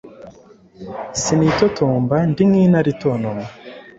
[1.21, 3.45] Si nitotomba ndi nk'intare itontoma